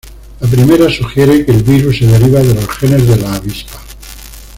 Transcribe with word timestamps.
La 0.39 0.47
primera 0.47 0.89
sugiere 0.89 1.45
que 1.45 1.51
el 1.51 1.61
virus 1.61 1.99
se 1.99 2.07
deriva 2.07 2.39
de 2.39 2.55
los 2.55 2.67
genes 2.69 3.07
de 3.07 3.17
la 3.17 3.35
avispa. 3.35 3.79